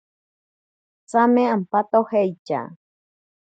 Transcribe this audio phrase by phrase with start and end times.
[1.09, 2.61] Tsame apatojeitya.